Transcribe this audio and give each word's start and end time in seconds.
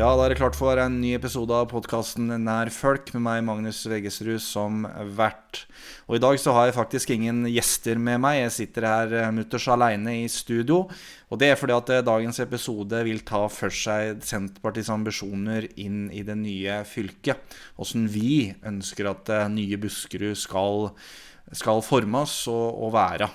Ja, 0.00 0.14
da 0.16 0.24
er 0.24 0.32
det 0.32 0.38
klart 0.38 0.56
for 0.56 0.80
en 0.80 0.94
ny 1.02 1.10
episode 1.12 1.52
av 1.52 1.66
podkasten 1.68 2.30
Nær 2.40 2.70
folk 2.72 3.10
med 3.12 3.20
meg, 3.20 3.40
Magnus 3.44 3.82
Veggesrud, 3.84 4.38
som 4.40 4.86
vert. 5.18 5.66
Og 6.08 6.16
i 6.16 6.20
dag 6.24 6.38
så 6.40 6.54
har 6.56 6.70
jeg 6.70 6.76
faktisk 6.78 7.12
ingen 7.12 7.42
gjester 7.50 8.00
med 8.00 8.22
meg. 8.24 8.38
Jeg 8.38 8.54
sitter 8.54 8.86
her 8.88 9.12
eh, 9.18 9.34
mutters 9.36 9.66
aleine 9.68 10.14
i 10.22 10.30
studio. 10.32 10.86
Og 11.28 11.42
det 11.42 11.50
er 11.50 11.60
fordi 11.60 11.76
at 11.76 11.92
eh, 11.92 12.00
dagens 12.06 12.40
episode 12.40 13.02
vil 13.10 13.20
ta 13.28 13.42
for 13.52 13.76
seg 13.76 14.24
Senterpartiets 14.24 14.88
ambisjoner 14.94 15.68
inn 15.84 16.06
i 16.16 16.24
det 16.24 16.38
nye 16.46 16.80
fylket. 16.88 17.60
Åssen 17.76 18.08
vi 18.08 18.54
ønsker 18.72 19.12
at 19.12 19.28
eh, 19.36 19.52
nye 19.52 19.82
Buskerud 19.84 20.40
skal, 20.46 20.94
skal 21.52 21.84
formes 21.84 22.40
og, 22.48 22.86
og 22.86 22.96
være. 22.96 23.28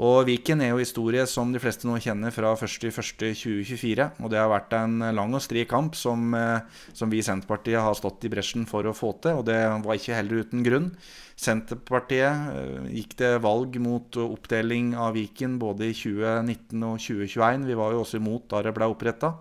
Og 0.00 0.22
Viken 0.24 0.62
er 0.64 0.70
jo 0.70 0.80
historie 0.80 1.26
som 1.28 1.50
de 1.52 1.60
fleste 1.60 1.84
nå 1.84 1.98
kjenner 2.00 2.32
fra 2.32 2.54
1.1.2024. 2.56 4.06
Og 4.24 4.30
det 4.32 4.40
har 4.40 4.48
vært 4.48 4.72
en 4.78 5.04
lang 5.12 5.36
og 5.36 5.42
stri 5.44 5.66
kamp 5.68 5.98
som, 5.98 6.32
eh, 6.32 6.64
som, 6.96 7.12
vi 7.12 7.20
i 7.20 7.26
Senterpartiet 7.26 7.82
har 7.84 7.98
stått 7.98 8.24
i 8.24 8.30
bresjen 8.32 8.64
for 8.64 8.88
å 8.88 8.96
få 8.96 9.12
til. 9.20 9.42
Og 9.42 9.44
det 9.50 9.60
var 9.84 9.98
ikke 9.98 10.16
heller 10.16 10.46
uten 10.46 10.64
grunn. 10.64 10.88
Senterpartiet 11.36 12.56
eh, 12.56 12.88
gikk 13.02 13.18
til 13.20 13.38
valg 13.44 13.76
mot 13.84 14.16
oppdeling 14.24 14.94
av 14.96 15.12
Viken 15.18 15.58
både 15.60 15.90
i 15.90 15.96
2019 15.98 16.88
og 16.88 16.96
2021. 16.96 17.68
Vi 17.68 17.80
var 17.84 17.92
jo 17.92 18.04
også 18.06 18.22
imot 18.22 18.48
da 18.48 18.64
det 18.64 18.72
ble 18.72 18.88
oppretta. 18.88 19.36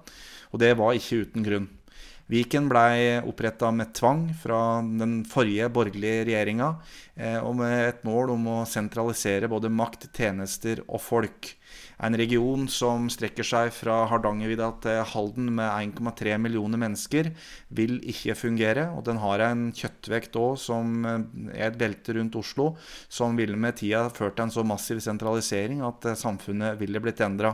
Og 0.52 0.60
det 0.60 0.76
var 0.76 1.00
ikke 1.00 1.24
uten 1.24 1.48
grunn. 1.48 1.72
Viken 2.32 2.70
ble 2.72 3.20
oppretta 3.28 3.74
med 3.76 3.92
tvang 3.98 4.30
fra 4.40 4.80
den 4.82 5.22
forrige 5.28 5.68
borgerlige 5.74 6.24
regjeringa, 6.30 6.70
eh, 7.16 7.40
og 7.44 7.58
med 7.60 7.90
et 7.90 8.06
mål 8.08 8.32
om 8.38 8.48
å 8.54 8.60
sentralisere 8.64 9.50
både 9.52 9.72
makt, 9.72 10.08
tjenester 10.16 10.80
og 10.88 11.04
folk. 11.04 11.52
En 12.02 12.18
region 12.18 12.68
som 12.72 13.06
strekker 13.14 13.46
seg 13.46 13.70
fra 13.76 14.02
Hardangervidda 14.10 14.70
til 14.82 15.02
Halden 15.12 15.52
med 15.58 15.70
1,3 16.00 16.38
millioner 16.42 16.82
mennesker, 16.82 17.32
vil 17.70 18.00
ikke 18.10 18.36
fungere. 18.38 18.88
Og 18.96 19.06
den 19.06 19.22
har 19.22 19.44
en 19.46 19.68
kjøttvekt 19.76 20.38
òg 20.42 20.58
som 20.62 21.06
eh, 21.06 21.26
er 21.56 21.70
et 21.70 21.80
belte 21.80 22.16
rundt 22.18 22.38
Oslo, 22.40 22.72
som 23.12 23.38
ville 23.38 23.60
med 23.60 23.78
tida 23.82 24.08
ført 24.10 24.38
til 24.38 24.48
en 24.48 24.54
så 24.54 24.66
massiv 24.66 25.02
sentralisering 25.04 25.84
at 25.86 26.10
eh, 26.10 26.18
samfunnet 26.18 26.80
ville 26.82 27.02
blitt 27.04 27.22
endra. 27.22 27.54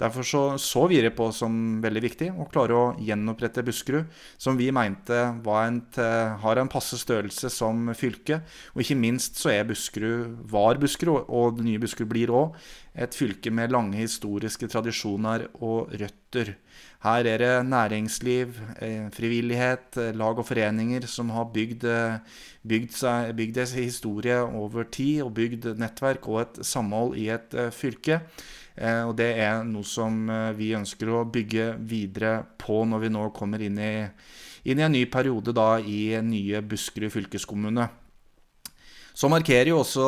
Derfor 0.00 0.26
så, 0.26 0.42
så 0.60 0.84
vi 0.90 1.00
det 1.00 1.14
på 1.16 1.30
som 1.32 1.78
veldig 1.84 2.02
viktig 2.04 2.30
å 2.34 2.48
klare 2.52 2.76
å 2.76 2.86
gjenopprette 3.00 3.64
Buskerud, 3.66 4.10
som 4.36 4.58
vi 4.58 4.68
mente 4.74 5.22
en, 5.36 5.78
har 6.42 6.60
en 6.60 6.72
passe 6.72 6.98
størrelse 7.00 7.48
som 7.52 7.88
fylke. 7.96 8.42
Og 8.74 8.84
ikke 8.84 8.98
minst 8.98 9.40
så 9.40 9.54
er 9.54 9.68
Buskerud, 9.68 10.42
var 10.52 10.82
Buskerud, 10.82 11.30
og 11.32 11.56
det 11.58 11.68
nye 11.70 11.80
Buskerud 11.80 12.10
blir 12.12 12.34
òg, 12.34 12.58
et 12.96 13.16
fylke 13.16 13.45
med 13.54 13.72
lange 13.74 13.98
historiske 13.98 14.68
tradisjoner 14.70 15.46
og 15.64 15.92
røtter. 15.94 16.54
Her 17.06 17.26
er 17.28 17.38
det 17.38 17.66
næringsliv, 17.68 18.56
eh, 18.80 19.10
frivillighet, 19.10 19.96
eh, 19.96 20.14
lag 20.14 20.38
og 20.38 20.46
foreninger 20.46 21.06
som 21.06 21.30
har 21.30 21.44
bygd, 21.44 21.84
eh, 21.84 22.18
bygd, 22.66 22.90
seg, 22.90 23.36
bygd 23.36 23.74
historie 23.74 24.40
over 24.42 24.84
tid, 24.84 25.22
og 25.22 25.34
bygd 25.34 25.78
nettverk 25.78 26.28
og 26.28 26.40
et 26.40 26.66
samhold 26.66 27.16
i 27.16 27.28
et 27.28 27.50
fylke. 27.72 28.20
Og 28.78 29.16
det 29.16 29.38
er 29.38 29.64
noe 29.64 29.84
som 29.84 30.26
vi 30.54 30.74
ønsker 30.76 31.08
å 31.08 31.24
bygge 31.24 31.78
videre 31.80 32.44
på 32.58 32.84
når 32.84 33.00
vi 33.00 33.08
nå 33.08 33.32
kommer 33.32 33.58
inn 33.58 33.78
i, 33.78 34.06
inn 34.66 34.78
i 34.78 34.82
en 34.82 34.92
ny 34.92 35.06
periode 35.06 35.54
da, 35.54 35.78
i 35.78 36.20
nye 36.20 36.60
Buskerud 36.60 37.10
fylkeskommune. 37.10 37.88
Så 39.16 39.30
markerer 39.32 39.70
jo 39.70 39.78
også 39.80 40.06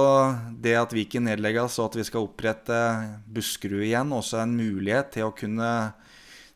det 0.61 0.75
at 0.77 0.93
Viken 0.93 1.25
nedlegges 1.25 1.79
og 1.81 1.87
at 1.87 1.95
vi 1.97 2.05
skal 2.05 2.27
opprette 2.27 2.77
Buskerud 3.25 3.81
igjen, 3.87 4.13
også 4.13 4.43
en 4.43 4.53
mulighet 4.59 5.15
til 5.15 5.31
å 5.31 5.33
kunne 5.37 5.71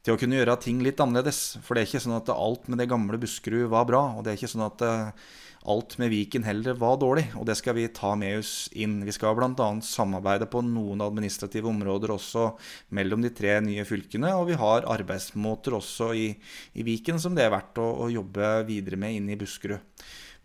til 0.03 0.17
å 0.17 0.19
kunne 0.19 0.35
gjøre 0.35 0.59
ting 0.59 0.81
litt 0.83 1.01
annerledes. 1.01 1.61
For 1.63 1.75
det 1.75 1.85
er 1.85 1.89
ikke 1.89 2.03
sånn 2.03 2.17
at 2.17 2.31
alt 2.35 2.67
med 2.69 2.83
det 2.83 2.89
gamle 2.91 3.21
Buskerud 3.23 3.71
var 3.71 3.87
bra. 3.89 4.03
Og 4.17 4.25
det 4.25 4.33
er 4.33 4.41
ikke 4.41 4.51
sånn 4.51 4.65
at 4.67 4.83
eh, 4.83 5.29
alt 5.73 5.95
med 6.03 6.11
Viken 6.11 6.43
heller 6.43 6.75
var 6.79 6.97
dårlig. 6.99 7.29
Og 7.39 7.47
det 7.47 7.55
skal 7.61 7.77
vi 7.79 7.87
ta 7.95 8.11
med 8.19 8.41
oss 8.41 8.67
inn. 8.75 8.99
Vi 9.07 9.15
skal 9.15 9.37
bl.a. 9.39 9.69
samarbeide 9.87 10.49
på 10.51 10.65
noen 10.67 11.05
administrative 11.07 11.71
områder 11.71 12.17
også 12.17 12.49
mellom 12.99 13.23
de 13.23 13.31
tre 13.31 13.61
nye 13.63 13.87
fylkene. 13.87 14.35
Og 14.41 14.51
vi 14.51 14.59
har 14.59 14.91
arbeidsmåter 14.91 15.79
også 15.79 16.11
i, 16.19 16.27
i 16.75 16.87
Viken 16.91 17.23
som 17.23 17.39
det 17.39 17.47
er 17.47 17.55
verdt 17.55 17.79
å, 17.79 17.87
å 18.03 18.11
jobbe 18.11 18.57
videre 18.67 18.99
med 18.99 19.21
inn 19.21 19.31
i 19.31 19.39
Buskerud. 19.39 19.87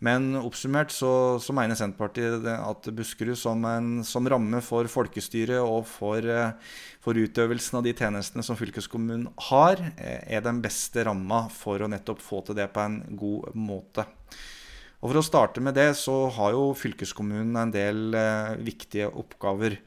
Men 0.04 0.36
oppsummert 0.38 0.92
så, 0.94 1.10
så, 1.42 1.54
mener 1.58 1.78
Senterpartiet 1.78 2.44
at 2.54 2.90
Buskerud 2.94 3.38
som, 3.40 3.64
en, 3.66 4.04
som 4.06 4.28
ramme 4.30 4.60
for 4.62 4.86
folkestyret 4.92 5.58
og 5.58 5.88
for, 5.90 6.22
eh, 6.22 6.76
for, 7.02 7.18
utøvelsen 7.18 7.80
av 7.80 7.88
de 7.88 7.96
tjenestene 7.98 8.46
som 8.46 8.60
fylkeskommunen 8.60 9.26
har, 9.50 9.82
eh, 9.98 10.22
er 10.38 10.46
den 10.46 10.62
beste 10.62 11.08
ramma 11.08 11.48
for 11.54 11.82
å 11.82 11.90
nettopp 11.90 12.22
få 12.22 12.44
til 12.46 12.60
det 12.60 12.70
på 12.76 12.84
en 12.86 13.00
god 13.18 13.58
måte. 13.58 14.06
Og 15.02 15.10
For 15.10 15.18
å 15.18 15.26
starte 15.26 15.62
med 15.62 15.74
det, 15.78 15.92
så 15.98 16.28
har 16.34 16.54
jo 16.54 16.70
fylkeskommunen 16.78 17.58
en 17.58 17.74
del 17.74 18.14
eh, 18.18 18.54
viktige 18.70 19.10
oppgaver. 19.10 19.80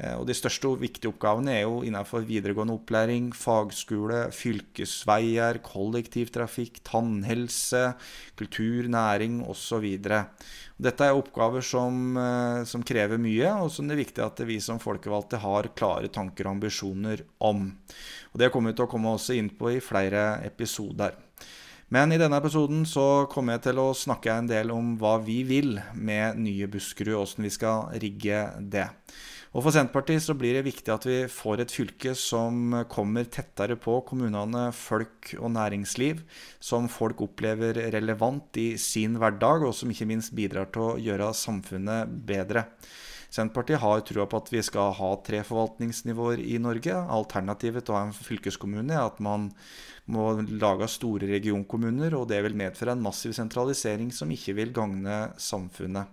Eh, 0.00 0.16
og 0.16 0.26
De 0.28 0.36
største 0.36 0.68
og 0.70 0.80
viktige 0.80 1.10
oppgavene 1.12 1.52
er 1.58 1.64
jo 1.66 1.80
innenfor 1.84 2.24
videregående 2.28 2.76
opplæring, 2.78 3.30
fagskole, 3.36 4.26
fylkesveier, 4.34 5.60
kollektivtrafikk, 5.64 6.80
tannhelse, 6.88 7.92
kultur, 8.40 8.88
næring 8.88 9.40
osv. 9.44 9.86
Dette 10.80 11.04
er 11.04 11.16
oppgaver 11.16 11.64
som, 11.64 12.16
eh, 12.16 12.64
som, 12.64 12.82
krever 12.82 13.20
mye, 13.20 13.52
og 13.60 13.70
som 13.70 13.88
det 13.88 13.98
er 13.98 14.04
viktig 14.04 14.24
at 14.24 14.40
vi 14.48 14.60
som 14.60 14.80
folkevalgte 14.80 15.42
har 15.42 15.72
klare 15.76 16.08
tanker 16.08 16.48
og 16.48 16.56
ambisjoner 16.56 17.24
om. 17.38 17.76
Og 18.32 18.38
Det 18.40 18.50
kommer 18.52 18.72
vi 18.72 18.76
til 18.76 18.86
å 18.86 18.90
komme 18.90 19.12
også 19.12 19.36
inn 19.36 19.50
på 19.50 19.76
i 19.76 19.80
flere 19.84 20.40
episoder. 20.46 21.12
Men 21.90 22.12
i 22.12 22.18
denne 22.18 22.38
episoden 22.38 22.84
så 22.86 23.26
kommer 23.26 23.56
jeg 23.56 23.64
til 23.64 23.80
å 23.82 23.90
snakke 23.98 24.30
en 24.30 24.46
del 24.46 24.70
om 24.70 24.92
hva 24.96 25.16
vi 25.18 25.42
vil 25.42 25.80
med 25.98 26.38
nye 26.38 26.68
Buskerud, 26.70 27.16
hvordan 27.16 27.42
vi 27.42 27.50
skal 27.50 27.88
rigge 27.98 28.44
det. 28.62 28.86
Og 29.50 29.64
For 29.64 29.74
Senterpartiet 29.74 30.22
så 30.22 30.36
blir 30.38 30.54
det 30.54 30.62
viktig 30.68 30.92
at 30.94 31.04
vi 31.08 31.16
får 31.26 31.64
et 31.64 31.72
fylke 31.74 32.12
som 32.14 32.70
kommer 32.92 33.26
tettere 33.26 33.74
på 33.74 33.96
kommunene, 34.06 34.68
folk 34.70 35.32
og 35.40 35.50
næringsliv. 35.56 36.20
Som 36.62 36.86
folk 36.86 37.24
opplever 37.26 37.80
relevant 37.90 38.60
i 38.62 38.76
sin 38.78 39.18
hverdag, 39.18 39.66
og 39.66 39.74
som 39.74 39.90
ikke 39.90 40.06
minst 40.06 40.36
bidrar 40.38 40.70
til 40.70 40.84
å 40.86 40.98
gjøre 41.02 41.32
samfunnet 41.34 42.12
bedre. 42.28 42.68
Senterpartiet 43.30 43.82
har 43.82 44.04
trua 44.06 44.28
på 44.30 44.38
at 44.38 44.52
vi 44.54 44.62
skal 44.66 44.94
ha 44.98 45.10
tre 45.26 45.42
forvaltningsnivåer 45.46 46.42
i 46.46 46.56
Norge. 46.62 46.94
Alternativet 46.94 47.86
til 47.86 47.94
å 47.94 47.98
ha 47.98 48.06
en 48.06 48.14
fylkeskommune 48.14 48.94
er 48.94 49.02
at 49.02 49.18
man 49.22 49.50
må 50.10 50.30
lage 50.46 50.86
store 50.90 51.26
regionkommuner, 51.30 52.14
og 52.18 52.30
det 52.30 52.38
vil 52.46 52.58
medføre 52.58 52.94
en 52.94 53.02
massiv 53.02 53.34
sentralisering 53.34 54.14
som 54.14 54.30
ikke 54.30 54.54
vil 54.62 54.74
gagne 54.78 55.24
samfunnet. 55.42 56.10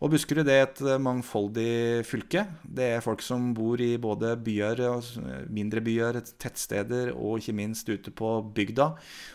Og 0.00 0.14
Buskerud 0.14 0.46
det 0.48 0.54
er 0.56 0.62
et 0.64 0.78
eh, 0.80 1.00
mangfoldig 1.02 2.04
fylke. 2.08 2.46
Det 2.64 2.86
er 2.96 3.02
folk 3.04 3.20
som 3.20 3.50
bor 3.56 3.80
i 3.84 3.98
både 4.00 4.32
byer, 4.40 4.80
mindre 5.52 5.82
byer, 5.84 6.22
tettsteder 6.40 7.12
og 7.12 7.42
ikke 7.42 7.56
minst 7.58 7.88
ute 7.90 8.12
på 8.16 8.30
bygda. 8.56 8.86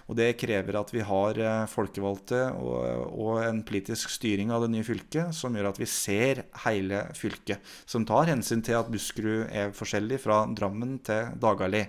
Og 0.10 0.18
det 0.18 0.32
krever 0.42 0.80
at 0.80 0.90
vi 0.96 1.06
har 1.06 1.38
eh, 1.38 1.68
folkevalgte 1.70 2.42
og, 2.58 3.14
og 3.14 3.44
en 3.46 3.62
politisk 3.68 4.10
styring 4.18 4.50
av 4.56 4.66
det 4.66 4.72
nye 4.74 4.88
fylket 4.88 5.38
som 5.38 5.54
gjør 5.54 5.70
at 5.70 5.82
vi 5.84 5.90
ser 5.92 6.48
hele 6.66 7.06
fylket. 7.14 7.62
Som 7.86 8.10
tar 8.10 8.34
hensyn 8.34 8.66
til 8.66 8.80
at 8.80 8.90
Buskerud 8.90 9.46
er 9.54 9.76
forskjellig 9.76 10.24
fra 10.26 10.48
Drammen 10.50 10.98
til 11.06 11.30
Dagali. 11.46 11.86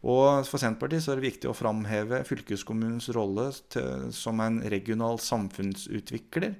Og 0.00 0.46
For 0.48 0.56
Senterpartiet 0.56 1.04
så 1.04 1.12
er 1.12 1.20
det 1.20 1.26
viktig 1.26 1.50
å 1.50 1.56
framheve 1.56 2.22
fylkeskommunens 2.24 3.10
rolle 3.12 3.50
til, 3.72 4.06
som 4.16 4.40
en 4.40 4.56
regional 4.72 5.20
samfunnsutvikler, 5.20 6.54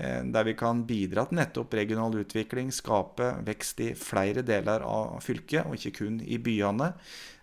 eh, 0.00 0.22
der 0.24 0.46
vi 0.48 0.54
kan 0.56 0.80
bidra 0.88 1.26
til 1.28 1.36
nettopp 1.36 1.76
regional 1.76 2.16
utvikling, 2.22 2.72
skape 2.72 3.34
vekst 3.44 3.82
i 3.84 3.90
flere 3.92 4.40
deler 4.40 4.80
av 4.80 5.20
fylket, 5.20 5.66
og 5.66 5.76
ikke 5.76 5.98
kun 5.98 6.22
i 6.24 6.40
byene. 6.40 6.94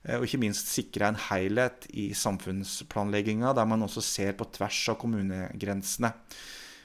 Eh, 0.04 0.18
og 0.18 0.26
ikke 0.26 0.42
minst 0.42 0.74
sikre 0.74 1.12
en 1.12 1.22
helhet 1.30 1.86
i 1.94 2.10
samfunnsplanlegginga, 2.18 3.54
der 3.54 3.70
man 3.70 3.86
også 3.86 4.02
ser 4.02 4.34
på 4.34 4.50
tvers 4.58 4.82
av 4.90 4.98
kommunegrensene. 5.06 6.16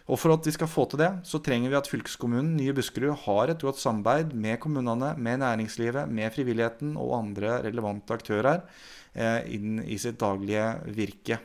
Og 0.09 0.17
For 0.17 0.33
at 0.33 0.47
vi 0.49 0.55
skal 0.55 0.71
få 0.73 0.87
til 0.89 1.03
det, 1.03 1.11
så 1.29 1.41
trenger 1.45 1.69
vi 1.69 1.77
at 1.77 1.91
fylkeskommunen 1.91 2.55
Nye 2.57 2.73
Buskerud 2.77 3.13
har 3.27 3.53
et 3.53 3.61
godt 3.61 3.81
samarbeid 3.81 4.33
med 4.33 4.57
kommunene, 4.63 5.13
med 5.21 5.43
næringslivet, 5.43 6.09
med 6.09 6.33
frivilligheten 6.33 6.97
og 6.97 7.19
andre 7.19 7.59
relevante 7.67 8.17
aktører 8.17 8.65
eh, 9.13 9.45
inn 9.53 9.83
i 9.85 10.01
sitt 10.01 10.17
daglige 10.23 10.65
virke. 10.97 11.41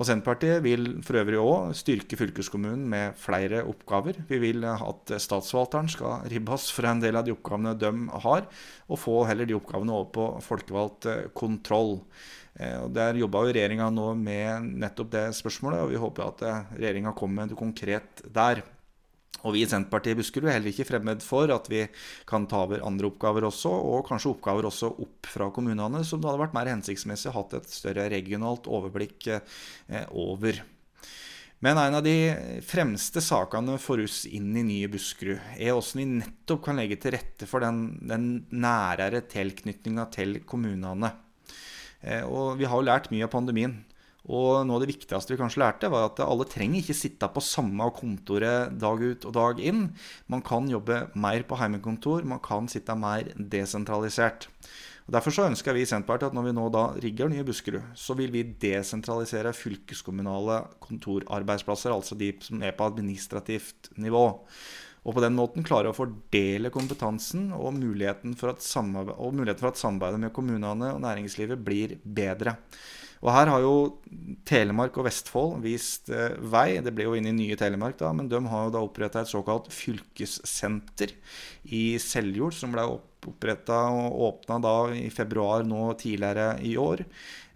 Og 0.00 0.06
Senterpartiet 0.08 0.62
vil 0.64 0.86
for 1.04 1.18
øvrig 1.20 1.36
òg 1.42 1.74
styrke 1.76 2.16
fylkeskommunen 2.16 2.86
med 2.88 3.18
flere 3.20 3.64
oppgaver. 3.68 4.22
Vi 4.30 4.38
vil 4.40 4.64
at 4.64 5.12
statsforvalteren 5.20 5.90
skal 5.92 6.22
ribbes 6.32 6.70
for 6.72 6.88
en 6.88 7.02
del 7.02 7.18
av 7.20 7.26
de 7.26 7.34
oppgavene 7.34 7.74
de 7.76 7.90
har, 8.24 8.46
og 8.88 9.02
få 9.02 9.18
heller 9.28 9.50
de 9.50 9.58
oppgavene 9.58 9.92
over 9.92 10.08
på 10.14 10.28
folkevalgt 10.46 11.10
eh, 11.10 11.26
kontroll. 11.36 11.98
Eh, 12.58 12.76
og 12.82 12.90
Der 12.96 13.18
jobba 13.20 13.44
regjeringa 13.48 13.90
nå 13.94 14.12
med 14.18 14.74
nettopp 14.82 15.12
det 15.14 15.24
spørsmålet, 15.38 15.84
og 15.84 15.92
vi 15.92 16.02
håper 16.02 16.26
at 16.26 16.44
eh, 16.46 16.76
regjeringa 16.80 17.14
kommer 17.16 17.42
med 17.42 17.52
noe 17.52 17.60
konkret 17.60 18.24
der. 18.26 18.64
Og 19.40 19.54
vi 19.54 19.62
i 19.64 19.68
Senterpartiet 19.68 20.12
i 20.12 20.18
Buskerud 20.18 20.50
er 20.50 20.58
heller 20.58 20.72
ikke 20.72 20.88
fremmed 20.90 21.22
for 21.24 21.48
at 21.54 21.68
vi 21.72 21.86
kan 22.28 22.44
ta 22.50 22.64
over 22.66 22.82
andre 22.84 23.08
oppgaver 23.08 23.46
også, 23.48 23.70
og 23.72 24.04
kanskje 24.08 24.34
oppgaver 24.34 24.68
også 24.68 24.90
opp 25.00 25.30
fra 25.32 25.48
kommunene, 25.54 26.02
som 26.04 26.20
det 26.20 26.28
hadde 26.28 26.42
vært 26.42 26.58
mer 26.58 26.68
hensiktsmessig 26.74 27.30
å 27.30 27.38
hatt 27.38 27.56
et 27.56 27.72
større 27.72 28.10
regionalt 28.12 28.68
overblikk 28.68 29.30
eh, 29.32 30.04
over. 30.10 30.60
Men 31.60 31.76
en 31.76 31.98
av 31.98 32.04
de 32.04 32.60
fremste 32.64 33.20
sakene 33.20 33.74
for 33.80 34.00
oss 34.00 34.22
inn 34.24 34.48
i 34.56 34.64
nye 34.64 34.88
Buskerud 34.92 35.40
er 35.58 35.74
hvordan 35.74 36.00
vi 36.00 36.06
nettopp 36.22 36.62
kan 36.64 36.80
legge 36.80 36.96
til 37.00 37.12
rette 37.12 37.48
for 37.48 37.60
den, 37.64 37.98
den 38.00 38.30
nærere 38.52 39.20
tilknytninga 39.28 40.06
til 40.14 40.38
kommunene. 40.48 41.12
Eh, 42.02 42.24
og 42.24 42.58
vi 42.60 42.68
har 42.68 42.80
jo 42.80 42.88
lært 42.88 43.10
mye 43.12 43.26
av 43.26 43.32
pandemien. 43.32 43.78
Og 44.28 44.66
noe 44.68 44.76
av 44.76 44.84
det 44.84 44.90
viktigste 44.92 45.32
vi 45.32 45.40
kanskje 45.40 45.62
lærte, 45.62 45.88
var 45.92 46.10
at 46.10 46.20
alle 46.22 46.44
trenger 46.48 46.82
ikke 46.82 46.96
sitte 46.96 47.28
på 47.32 47.42
samme 47.44 47.86
kontoret 47.96 48.76
dag 48.80 49.00
ut 49.00 49.24
og 49.26 49.34
dag 49.36 49.62
inn. 49.64 49.88
Man 50.30 50.44
kan 50.44 50.68
jobbe 50.68 51.06
mer 51.16 51.46
på 51.48 51.58
heimekontor, 51.60 52.26
man 52.28 52.42
kan 52.44 52.68
sitte 52.70 52.96
mer 52.98 53.32
desentralisert. 53.34 54.46
Og 55.08 55.16
Derfor 55.16 55.34
så 55.34 55.48
ønsker 55.48 55.74
vi 55.74 55.82
i 55.82 55.88
Senterpartiet 55.88 56.30
at 56.30 56.36
når 56.36 56.44
vi 56.46 56.52
nå 56.54 56.68
da 56.70 56.84
rigger 57.02 57.32
nye 57.32 57.42
Buskerud, 57.48 57.96
så 57.98 58.14
vil 58.14 58.30
vi 58.30 58.44
desentralisere 58.62 59.50
fylkeskommunale 59.56 60.60
kontorarbeidsplasser, 60.84 61.90
altså 61.90 62.14
de 62.14 62.30
som 62.44 62.62
er 62.62 62.76
på 62.76 62.86
administrativt 62.86 63.90
nivå. 63.98 64.28
Og 65.00 65.16
på 65.16 65.22
den 65.24 65.36
måten 65.36 65.64
klare 65.64 65.90
å 65.90 65.96
fordele 65.96 66.72
kompetansen 66.74 67.50
og 67.56 67.72
muligheten 67.78 68.34
for 68.36 68.52
at, 68.52 68.64
muligheten 68.64 69.62
for 69.62 69.72
at 69.72 69.80
samarbeidet 69.80 70.20
med 70.20 70.34
kommunene 70.36 70.92
og 70.92 71.00
næringslivet 71.04 71.62
blir 71.64 71.96
bedre. 72.04 72.58
Og 73.20 73.28
her 73.34 73.50
har 73.52 73.60
jo 73.60 73.74
Telemark 74.48 74.96
og 74.96 75.04
Vestfold 75.04 75.58
vist 75.64 76.08
eh, 76.12 76.38
vei. 76.40 76.80
Det 76.80 76.92
ble 76.96 77.04
jo 77.08 77.16
inn 77.18 77.28
i 77.28 77.36
nye 77.36 77.58
Telemark, 77.60 77.98
da, 78.00 78.14
men 78.16 78.30
de 78.32 78.40
har 78.48 78.66
jo 78.66 78.74
da 78.74 78.84
oppretta 78.86 79.24
et 79.24 79.32
såkalt 79.32 79.68
fylkessenter 79.74 81.12
i 81.76 81.98
Seljord, 82.00 82.56
som 82.56 82.72
ble 82.72 82.86
oppretta 82.88 83.82
og 83.92 84.16
åpna 84.30 84.56
da 84.64 84.74
i 84.96 85.10
februar 85.12 85.66
nå 85.68 85.90
tidligere 86.00 86.54
i 86.64 86.72
år. 86.80 87.04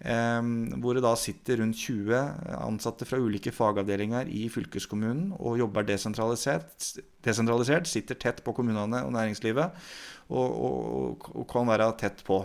Eh, 0.05 0.53
hvor 0.85 0.99
det 0.99 1.07
da 1.07 1.15
sitter 1.17 1.63
rundt 1.63 1.81
20 1.81 2.21
ansatte 2.61 3.09
fra 3.09 3.23
ulike 3.25 3.55
fagavdelinger 3.57 4.29
i 4.29 4.45
fylkeskommunen 4.53 5.33
og 5.39 5.63
jobber 5.65 5.89
desentralisert, 5.89 6.93
desentralisert 7.25 7.89
sitter 7.89 8.21
tett 8.21 8.45
på 8.45 8.53
kommunene 8.53 9.01
og 9.07 9.17
næringslivet 9.17 9.85
og, 10.29 10.45
og, 10.45 11.31
og 11.33 11.49
kan 11.49 11.73
være 11.73 11.89
tett 12.05 12.21
på. 12.29 12.43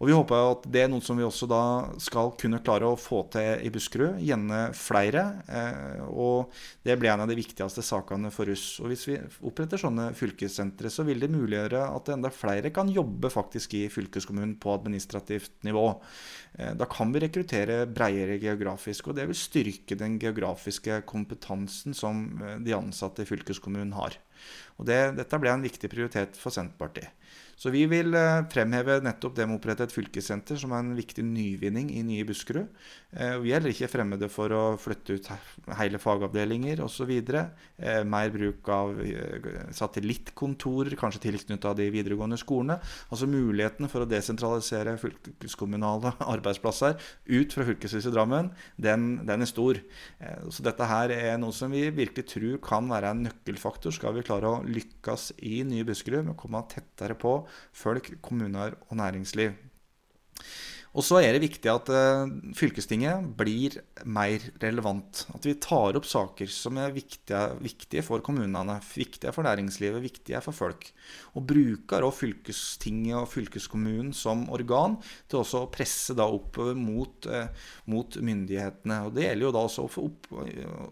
Og 0.00 0.08
Vi 0.08 0.14
håper 0.16 0.46
at 0.54 0.62
det 0.72 0.80
er 0.80 0.88
noe 0.88 1.04
som 1.04 1.18
vi 1.18 1.26
også 1.26 1.44
da 1.50 1.62
skal 2.00 2.30
kunne 2.40 2.62
klare 2.64 2.88
å 2.88 2.96
få 2.96 3.18
til 3.34 3.60
i 3.60 3.70
Buskerud. 3.72 4.16
Gjerne 4.24 4.60
flere. 4.72 5.24
Eh, 5.44 5.98
og 6.08 6.54
det 6.88 6.96
blir 6.96 7.12
en 7.12 7.26
av 7.26 7.28
de 7.28 7.36
viktigste 7.36 7.84
sakene 7.84 8.30
for 8.32 8.48
oss. 8.48 8.78
Og 8.80 8.88
Hvis 8.88 9.04
vi 9.10 9.18
oppretter 9.44 9.82
sånne 9.82 10.08
fylkessentre, 10.16 10.88
så 10.88 11.04
vil 11.04 11.20
det 11.20 11.28
muliggjøre 11.28 11.82
at 11.92 12.08
enda 12.14 12.32
flere 12.32 12.72
kan 12.72 12.88
jobbe 12.88 13.28
faktisk 13.28 13.76
i 13.76 13.82
fylkeskommunen 13.92 14.56
på 14.62 14.72
administrativt 14.78 15.68
nivå. 15.68 15.84
Eh, 16.56 16.72
da 16.80 16.88
kan 16.88 17.12
vi 17.12 17.20
rekruttere 17.26 17.82
bredere 17.84 18.40
geografisk, 18.40 19.12
og 19.12 19.20
det 19.20 19.28
vil 19.28 19.36
styrke 19.36 20.00
den 20.00 20.16
geografiske 20.22 21.02
kompetansen 21.12 21.92
som 21.92 22.24
eh, 22.40 22.56
de 22.64 22.72
ansatte 22.78 23.28
i 23.28 23.28
fylkeskommunen 23.28 23.92
har. 24.00 24.16
Og 24.80 24.88
det, 24.88 25.00
Dette 25.18 25.40
ble 25.40 25.52
en 25.52 25.64
viktig 25.64 25.90
prioritet 25.92 26.38
for 26.40 26.54
Senterpartiet. 26.54 27.12
Så 27.60 27.68
vi 27.68 27.82
vil 27.90 28.14
eh, 28.16 28.38
fremheve 28.48 29.02
nettopp 29.04 29.34
det 29.36 29.44
med 29.44 29.58
å 29.58 29.60
opprette 29.60 29.84
et 29.84 29.92
fylkessenter 29.92 30.56
som 30.56 30.72
er 30.72 30.80
en 30.80 30.94
viktig 30.96 31.20
nyvinning 31.28 31.90
i 31.92 32.00
nye 32.08 32.24
Buskerud. 32.24 32.70
Eh, 33.12 33.34
vi 33.42 33.50
er 33.50 33.58
heller 33.58 33.74
ikke 33.74 33.90
fremmede 33.92 34.30
for 34.32 34.54
å 34.56 34.62
flytte 34.80 35.18
ut 35.18 35.28
hele 35.76 36.00
fagavdelinger 36.00 36.80
osv. 36.80 37.12
Eh, 37.20 38.00
mer 38.08 38.32
bruk 38.32 38.70
av 38.72 39.02
satellittkontorer, 39.76 40.96
kanskje 40.96 41.26
tilknytta 41.26 41.74
de 41.76 41.90
videregående 41.92 42.38
skolene. 42.40 42.78
Altså 43.12 43.28
muligheten 43.28 43.92
for 43.92 44.06
å 44.06 44.08
desentralisere 44.08 44.96
fylkeskommunale 45.02 46.14
arbeidsplasser 46.36 46.96
ut 47.28 47.58
fra 47.58 47.68
fylkeshuset 47.68 48.08
Drammen, 48.10 48.48
den, 48.80 49.20
den, 49.28 49.44
er 49.44 49.48
stor. 49.48 49.76
Så 50.50 50.64
dette 50.64 50.88
her 50.88 51.12
er 51.12 51.36
noe 51.38 51.54
som 51.54 51.70
vi 51.70 51.84
virkelig 51.94 52.24
tror 52.32 52.56
kan 52.64 52.88
være 52.90 53.12
en 53.12 53.22
nøkkelfaktor 53.28 53.94
skal 53.94 54.16
vi 54.16 54.24
klare 54.30 54.50
å 54.50 54.62
lykkes 54.66 55.32
i 55.42 55.60
nye 55.66 55.86
Buskerud 55.86 56.22
med 56.24 56.36
å 56.36 56.38
komme 56.38 56.62
tettere 56.70 57.18
på 57.18 57.34
folk, 57.74 58.12
kommuner 58.22 58.78
og 58.88 58.98
næringsliv. 59.00 59.56
Og 60.90 61.04
så 61.06 61.20
er 61.22 61.36
det 61.36 61.44
viktig 61.44 61.70
at 61.70 61.90
uh, 61.94 62.26
fylkestinget 62.58 63.28
blir 63.38 63.76
mer 64.02 64.42
relevant. 64.62 65.22
At 65.36 65.46
vi 65.46 65.54
tar 65.62 65.94
opp 65.94 66.08
saker 66.08 66.50
som 66.50 66.80
er 66.82 66.94
viktige, 66.94 67.42
viktige, 67.62 68.02
for 68.02 68.22
kommunene, 68.26 68.80
viktige 68.96 69.30
for 69.34 69.46
næringslivet, 69.46 70.02
viktige 70.02 70.40
for 70.42 70.56
folk. 70.56 70.88
Og 71.38 71.46
bruker 71.46 72.02
også 72.02 72.24
fylkestinget 72.24 73.20
og 73.20 73.28
fylkeskommunen 73.30 74.10
som 74.16 74.48
organ 74.50 74.98
til 75.30 75.44
også 75.44 75.62
å 75.62 75.70
presse 75.70 76.16
da 76.18 76.26
oppover 76.26 76.74
mot, 76.74 77.30
uh, 77.30 77.70
mot 77.86 78.18
myndighetene. 78.18 79.04
Og 79.06 79.14
det 79.14 79.28
gjelder 79.28 79.46
jo 79.46 79.54
da 79.54 79.64
også 79.68 79.86
opp, 80.02 80.30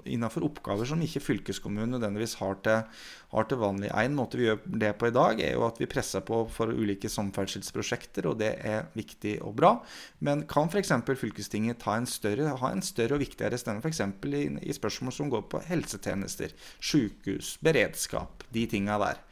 innenfor 0.06 0.46
oppgaver 0.46 0.86
som 0.86 1.02
ikke 1.02 1.24
fylkeskommunen 1.26 1.96
nødvendigvis 1.96 2.38
har 2.38 2.62
til, 2.62 2.86
har 3.34 3.50
til 3.50 3.62
vanlig. 3.64 3.90
En 3.90 4.14
måte 4.14 4.38
vi 4.38 4.46
gjør 4.46 4.62
det 4.78 4.94
på 4.94 5.10
i 5.10 5.18
dag, 5.18 5.42
er 5.42 5.58
jo 5.58 5.66
at 5.66 5.82
vi 5.82 5.90
presser 5.90 6.22
på 6.22 6.44
for 6.54 6.70
ulike 6.70 7.10
samferdselsprosjekter, 7.10 8.30
og 8.30 8.38
det 8.38 8.54
er 8.62 8.86
viktig 8.94 9.40
og 9.42 9.58
bra. 9.58 9.74
Men 10.24 10.46
kan 10.50 10.70
f.eks. 10.70 10.92
fylkestinget 11.20 11.86
en 11.92 12.08
større, 12.08 12.56
ha 12.60 12.72
en 12.72 12.84
større 12.84 13.18
og 13.18 13.22
viktigere 13.22 13.58
stemme 13.60 13.82
f.eks. 13.84 14.02
I, 14.28 14.44
i 14.68 14.76
spørsmål 14.76 15.14
som 15.14 15.30
går 15.32 15.46
på 15.52 15.62
helsetjenester, 15.68 16.54
sykehus, 16.80 17.56
beredskap, 17.64 18.44
de 18.54 18.66
tinga 18.70 18.98
der. 19.02 19.24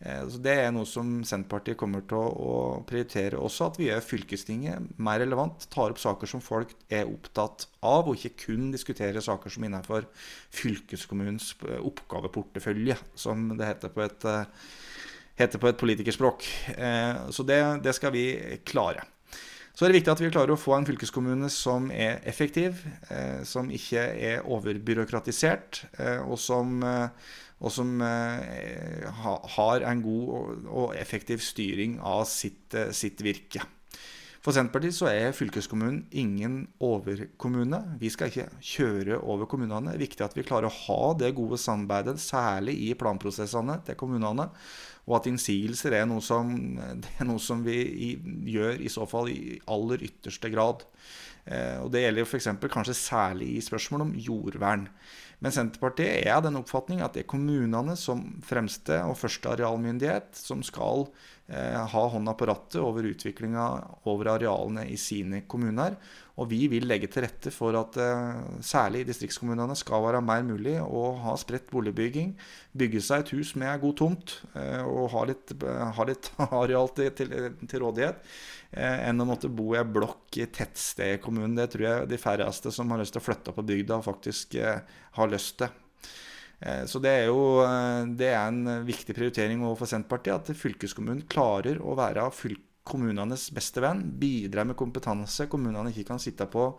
Eh, 0.00 0.22
så 0.32 0.40
Det 0.40 0.54
er 0.56 0.70
noe 0.72 0.88
som 0.88 1.20
Senterpartiet 1.28 1.78
kommer 1.80 2.04
til 2.08 2.16
å 2.16 2.80
prioritere 2.88 3.40
også. 3.40 3.68
At 3.68 3.80
vi 3.80 3.90
gjør 3.90 4.04
fylkestinget 4.04 4.94
mer 4.98 5.20
relevant. 5.20 5.66
Tar 5.72 5.92
opp 5.92 6.00
saker 6.00 6.30
som 6.30 6.44
folk 6.44 6.72
er 6.88 7.08
opptatt 7.08 7.68
av, 7.84 8.08
og 8.08 8.16
ikke 8.16 8.46
kun 8.46 8.70
diskuterer 8.72 9.20
saker 9.20 9.52
som 9.52 9.66
innenfor 9.66 10.08
fylkeskommunens 10.56 11.52
eh, 11.68 11.80
oppgaveportefølje, 11.84 12.96
som 13.14 13.50
det 13.58 13.68
heter 13.74 13.92
på 13.92 14.06
et, 14.06 14.24
eh, 14.24 14.68
heter 15.40 15.60
på 15.60 15.68
et 15.68 15.80
politikerspråk. 15.80 16.44
Så 17.32 17.44
det, 17.48 17.56
det 17.80 17.94
skal 17.96 18.12
vi 18.12 18.24
klare. 18.68 19.06
Så 19.80 19.86
er 19.86 19.94
det 19.94 20.02
viktig 20.02 20.12
at 20.12 20.20
vi 20.20 20.28
klarer 20.28 20.52
å 20.52 20.60
få 20.60 20.74
en 20.76 20.84
fylkeskommune 20.84 21.48
som 21.48 21.86
er 21.88 22.18
effektiv, 22.28 22.82
som 23.48 23.70
ikke 23.72 24.02
er 24.28 24.42
overbyråkratisert, 24.44 25.78
og 26.26 26.36
som 26.36 26.82
og 27.60 27.72
som 27.72 28.00
eh, 28.00 29.04
har 29.56 29.84
en 29.90 30.00
god 30.04 30.64
og 30.70 30.94
effektiv 30.96 31.42
styring 31.44 31.98
av 32.00 32.24
sitt, 32.28 32.72
eh, 32.74 32.92
sitt 32.96 33.20
virke. 33.24 33.62
For 34.40 34.56
Senterpartiet 34.56 34.96
så 34.96 35.10
er 35.10 35.34
fylkeskommunen 35.36 36.06
ingen 36.16 36.62
overkommune. 36.80 37.82
Vi 38.00 38.08
skal 38.08 38.30
ikke 38.30 38.46
kjøre 38.64 39.18
over 39.20 39.44
kommunene. 39.50 39.92
Det 39.92 39.98
er 39.98 40.04
viktig 40.06 40.24
at 40.24 40.36
vi 40.38 40.44
klarer 40.48 40.70
å 40.70 40.78
ha 40.86 41.10
det 41.20 41.34
gode 41.36 41.58
samarbeidet, 41.60 42.16
særlig 42.24 42.78
i 42.86 42.94
planprosessene 42.96 43.76
til 43.84 43.98
kommunene. 44.00 44.48
Og 45.04 45.18
at 45.18 45.28
innsigelser 45.28 45.98
er 45.98 46.08
noe 46.08 46.24
som, 46.24 46.54
er 46.80 47.28
noe 47.28 47.42
som 47.42 47.60
vi 47.66 48.16
gjør 48.48 48.80
i 48.80 48.88
så 48.92 49.04
fall 49.10 49.28
i 49.28 49.58
aller 49.68 50.08
ytterste 50.08 50.48
grad. 50.52 50.86
Eh, 51.46 51.78
og 51.80 51.90
Det 51.92 52.04
gjelder 52.04 52.28
f.eks. 52.28 52.48
kanskje 52.70 52.96
særlig 52.96 53.54
i 53.56 53.64
spørsmål 53.64 54.06
om 54.08 54.14
jordvern. 54.14 54.86
Men 55.40 55.54
Senterpartiet 55.56 56.26
er 56.26 56.34
av 56.36 56.44
den 56.44 56.58
oppfatning 56.60 57.00
at 57.00 57.16
det 57.16 57.24
er 57.24 57.32
kommunene 57.32 57.96
som 57.96 58.26
fremste 58.44 58.98
og 59.08 59.16
første 59.16 59.54
arealmyndighet 59.54 60.36
som 60.36 60.60
skal 60.66 61.06
eh, 61.48 61.78
ha 61.80 62.02
hånda 62.12 62.34
på 62.36 62.48
rattet 62.50 62.80
over 62.84 63.08
utviklinga 63.08 63.68
over 64.10 64.34
arealene 64.34 64.84
i 64.92 64.98
sine 65.00 65.46
kommuner. 65.48 65.96
Og 66.40 66.48
vi 66.48 66.62
vil 66.72 66.86
legge 66.88 67.08
til 67.12 67.26
rette 67.26 67.52
for 67.52 67.76
at 67.76 67.98
eh, 68.00 68.38
særlig 68.64 69.02
distriktskommunene 69.08 69.76
skal 69.76 70.04
være 70.06 70.22
mer 70.24 70.44
mulig 70.46 70.78
å 70.80 71.10
ha 71.26 71.34
spredt 71.40 71.68
boligbygging, 71.72 72.32
bygge 72.80 73.02
seg 73.04 73.24
et 73.24 73.34
hus 73.36 73.52
med 73.60 73.82
god 73.82 73.98
tomt 74.00 74.38
eh, 74.54 74.80
og 74.80 75.10
ha 75.12 75.26
litt, 75.28 75.52
ha 75.60 76.08
litt 76.08 76.30
areal 76.62 76.88
til, 76.96 77.12
til, 77.18 77.36
til 77.60 77.84
rådighet 77.84 78.24
eh, 78.72 79.04
enn 79.10 79.20
å 79.20 79.28
måtte 79.28 79.52
bo 79.52 79.74
i 79.74 79.82
ei 79.82 79.84
blokk 79.84 80.40
i 80.40 80.48
tettsted 80.48 81.18
i 81.18 81.20
kommunen. 81.22 81.58
Det 81.58 81.68
tror 81.74 81.86
jeg 81.88 82.10
de 82.14 82.22
færreste 82.22 82.72
som 82.72 82.90
har 82.94 83.02
lyst 83.02 83.16
til 83.16 83.22
å 83.22 83.26
flytte 83.28 83.54
på 83.56 83.66
bygda, 83.74 84.00
faktisk 84.06 84.56
eh, 84.60 84.80
har 85.18 85.32
lyst 85.34 85.58
til. 85.60 85.76
Eh, 86.60 86.84
så 86.88 87.00
det 87.02 87.14
er 87.22 87.30
jo 87.30 87.60
eh, 87.64 88.02
det 88.20 88.32
er 88.32 88.42
en 88.46 88.86
viktig 88.88 89.16
prioritering 89.16 89.62
for 89.74 89.88
Senterpartiet 89.88 90.52
at 90.52 90.56
fylkeskommunen 90.56 91.26
klarer 91.30 91.80
å 91.80 91.96
være 91.98 92.28
kommunenes 92.86 93.48
beste 93.54 93.82
venn, 93.84 94.04
Bidrar 94.20 94.68
med 94.68 94.78
kompetanse 94.78 95.48
kommunene 95.50 95.92
ikke 95.92 96.08
kan 96.12 96.22
sitte 96.22 96.46
på 96.50 96.72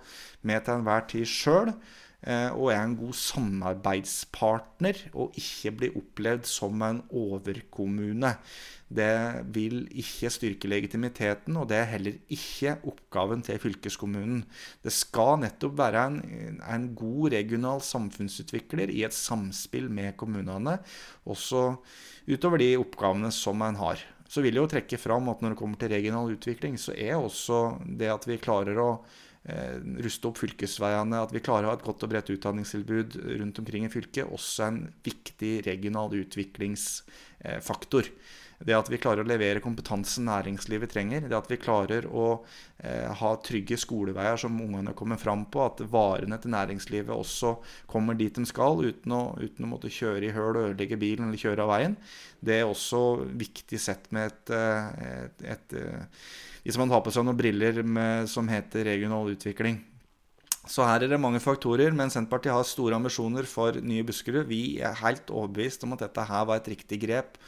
med 0.47 0.63
til 0.65 0.79
enhver 0.79 1.07
tid 1.11 1.27
sjøl. 1.29 1.73
eh, 2.21 2.51
og 2.53 2.69
er 2.69 2.83
en 2.83 2.97
god 2.97 3.15
samarbeidspartner, 3.17 4.99
og 5.17 5.33
ikke 5.33 5.71
blir 5.73 5.95
opplevd 5.97 6.45
som 6.45 6.81
en 6.85 7.01
overkommune. 7.09 8.35
Det 8.91 9.45
vil 9.55 9.87
ikke 9.89 10.29
styrke 10.29 10.69
legitimiteten, 10.69 11.57
og 11.57 11.69
det 11.71 11.79
er 11.79 11.89
heller 11.95 12.19
ikke 12.29 12.75
oppgaven 12.91 13.41
til 13.41 13.57
fylkeskommunen. 13.63 14.43
Det 14.83 14.93
skal 14.93 15.39
nettopp 15.41 15.77
være 15.79 16.05
en, 16.11 16.21
en 16.61 16.89
god 16.93 17.31
regional 17.33 17.81
samfunnsutvikler 17.81 18.91
i 18.91 19.05
et 19.07 19.15
samspill 19.15 19.89
med 19.89 20.13
kommunene, 20.19 20.77
også 21.25 21.71
utover 22.29 22.61
de 22.61 22.73
oppgavene 22.77 23.31
som 23.33 23.63
en 23.65 23.79
har. 23.79 24.03
Så 24.31 24.39
vil 24.43 24.55
jeg 24.55 24.63
jo 24.63 24.71
trekke 24.71 24.99
fram 25.01 25.27
at 25.31 25.41
når 25.43 25.53
det 25.53 25.59
kommer 25.59 25.79
til 25.79 25.91
regional 25.91 26.31
utvikling, 26.31 26.77
så 26.79 26.95
er 26.95 27.17
også 27.17 27.75
det 27.99 28.07
at 28.13 28.27
vi 28.29 28.39
klarer 28.39 28.79
å 28.79 28.89
eh, 29.43 29.75
ruste 30.05 30.29
opp 30.29 30.39
fylkesveiene, 30.39 31.19
at 31.19 31.33
vi 31.35 31.43
klarer 31.43 31.67
å 31.67 31.73
ha 31.73 31.79
et 31.79 31.83
godt 31.83 32.05
og 32.07 32.13
bredt 32.13 32.31
utdanningstilbud 32.31 33.19
rundt 33.41 33.59
omkring 33.59 33.89
i 33.89 33.91
fylket, 33.91 34.31
også 34.31 34.69
en 34.69 34.79
viktig 35.03 35.53
regional 35.67 36.15
utviklingsfaktor. 36.21 38.07
Det 38.61 38.75
at 38.77 38.89
vi 38.91 38.99
klarer 39.01 39.25
å 39.25 39.29
levere 39.29 39.61
kompetansen 39.63 40.27
næringslivet 40.29 40.91
trenger. 40.93 41.25
Det 41.25 41.37
at 41.37 41.49
vi 41.49 41.57
klarer 41.61 42.05
å 42.05 42.25
eh, 42.77 43.09
ha 43.17 43.31
trygge 43.41 43.77
skoleveier 43.79 44.37
som 44.41 44.59
ungene 44.61 44.93
kommer 44.97 45.17
fram 45.21 45.47
på. 45.51 45.63
At 45.65 45.81
varene 45.91 46.37
til 46.41 46.53
næringslivet 46.53 47.13
også 47.15 47.55
kommer 47.89 48.17
dit 48.19 48.35
de 48.37 48.45
skal, 48.49 48.83
uten 48.85 49.17
å, 49.17 49.21
uten 49.41 49.65
å 49.65 49.71
måtte 49.71 49.91
kjøre 49.91 50.27
i 50.27 50.33
høl 50.35 50.51
og 50.53 50.63
ødelegge 50.69 50.99
bilen 51.01 51.29
eller 51.29 51.41
kjøre 51.41 51.65
av 51.65 51.73
veien. 51.73 51.97
Det 52.41 52.59
er 52.59 52.69
også 52.69 53.01
viktig 53.41 53.81
sett 53.81 54.11
med 54.13 54.29
et, 54.29 54.53
eh, 54.57 55.07
et, 55.07 55.45
et, 55.45 55.47
et 55.57 55.79
eh, 55.81 56.27
Hvis 56.61 56.77
man 56.77 56.91
har 56.93 57.01
på 57.01 57.09
seg 57.09 57.25
noen 57.25 57.39
briller 57.39 57.81
med, 57.81 58.29
som 58.29 58.45
heter 58.45 58.85
regional 58.85 59.31
utvikling. 59.33 59.81
Så 60.69 60.85
her 60.85 61.01
er 61.01 61.09
det 61.09 61.17
mange 61.17 61.41
faktorer, 61.41 61.89
men 61.97 62.11
Senterpartiet 62.13 62.53
har 62.53 62.67
store 62.69 62.93
ambisjoner 62.99 63.47
for 63.49 63.73
nye 63.81 64.05
Buskerud. 64.05 64.45
Vi 64.45 64.77
er 64.77 64.99
helt 65.01 65.33
overbevist 65.33 65.81
om 65.87 65.95
at 65.95 66.05
dette 66.05 66.25
her 66.29 66.45
var 66.45 66.61
et 66.61 66.69
riktig 66.75 67.01
grep 67.01 67.39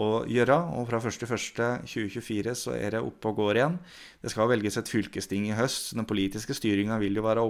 å 0.00 0.24
gjøre. 0.30 0.56
Og 0.78 0.88
fra 0.90 1.00
1.1.2024 1.00 2.54
så 2.58 2.76
er 2.76 2.96
det 2.96 3.02
oppe 3.04 3.30
og 3.30 3.40
går 3.42 3.60
igjen. 3.60 3.76
Det 4.22 4.32
skal 4.32 4.50
velges 4.50 4.78
et 4.80 4.90
fylkesting 4.90 5.48
i 5.50 5.58
høst, 5.58 5.92
den 5.96 6.08
politiske 6.08 6.56
styringa 6.56 6.98
vil, 7.02 7.18
jo 7.18 7.26
være 7.26 7.44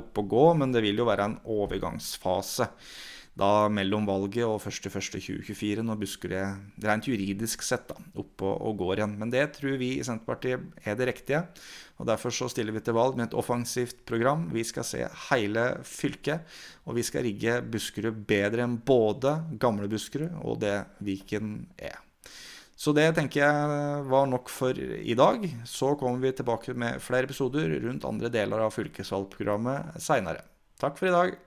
oppe 0.00 0.24
og 0.24 0.32
gå, 0.34 0.48
men 0.60 0.74
det 0.74 0.84
vil 0.84 1.00
jo 1.00 1.08
være 1.08 1.30
en 1.30 1.38
overgangsfase 1.58 2.68
da 3.38 3.68
mellom 3.70 4.06
valget 4.08 4.46
og 4.46 4.58
1.1.2024, 4.66 5.84
når 5.86 6.00
Buskerud 6.00 6.82
rent 6.84 7.06
juridisk 7.06 7.62
sett 7.62 7.86
da, 7.90 7.98
oppe 8.18 8.48
og, 8.48 8.74
går 8.80 8.98
igjen. 8.98 9.14
Men 9.20 9.30
det 9.32 9.44
tror 9.56 9.76
vi 9.78 9.92
i 9.98 10.06
Senterpartiet 10.06 10.82
er 10.82 10.98
det 10.98 11.08
riktige. 11.12 11.44
og 11.98 12.08
Derfor 12.10 12.34
så 12.34 12.50
stiller 12.50 12.74
vi 12.74 12.82
til 12.82 12.98
valg 12.98 13.18
med 13.18 13.28
et 13.28 13.38
offensivt 13.38 14.02
program. 14.08 14.48
Vi 14.54 14.66
skal 14.66 14.86
se 14.86 15.04
hele 15.28 15.68
fylket, 15.86 16.58
og 16.86 16.98
vi 16.98 17.06
skal 17.06 17.26
rigge 17.28 17.60
Buskerud 17.70 18.26
bedre 18.26 18.66
enn 18.66 18.78
både 18.82 19.38
gamle 19.62 19.90
Buskerud 19.90 20.42
og 20.42 20.60
det 20.64 20.76
Viken 21.06 21.60
er. 21.78 21.98
Så 22.78 22.92
det 22.94 23.08
tenker 23.16 23.42
jeg 23.42 24.02
var 24.06 24.28
nok 24.30 24.50
for 24.54 24.76
i 24.78 25.16
dag. 25.18 25.46
Så 25.66 25.96
kommer 25.98 26.22
vi 26.22 26.34
tilbake 26.38 26.74
med 26.78 27.02
flere 27.02 27.26
episoder 27.26 27.74
rundt 27.82 28.06
andre 28.06 28.30
deler 28.30 28.66
av 28.66 28.74
fylkesvalgprogrammet 28.74 29.98
seinere. 30.02 30.46
Takk 30.78 30.98
for 30.98 31.10
i 31.10 31.14
dag. 31.14 31.38